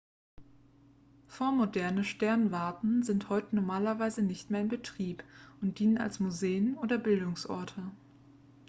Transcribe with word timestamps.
vormoderne 1.27 2.03
sternwarten 2.03 3.03
sind 3.03 3.29
heute 3.29 3.55
normalerweise 3.55 4.23
nicht 4.23 4.49
mehr 4.49 4.61
in 4.61 4.67
betrieb 4.67 5.23
und 5.61 5.77
dienen 5.77 5.99
als 5.99 6.19
museen 6.19 6.75
oder 6.79 6.97
bildungsorte 6.97 7.83